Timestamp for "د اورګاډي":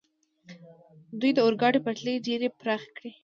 1.33-1.79